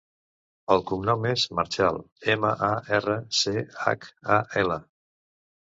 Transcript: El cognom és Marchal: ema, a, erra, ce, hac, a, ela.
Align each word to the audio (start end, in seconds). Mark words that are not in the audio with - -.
El 0.75 0.79
cognom 0.91 1.27
és 1.31 1.43
Marchal: 1.59 2.01
ema, 2.35 2.55
a, 2.69 2.71
erra, 3.01 3.19
ce, 3.41 3.55
hac, 3.85 4.11
a, 4.39 4.43
ela. 4.65 4.81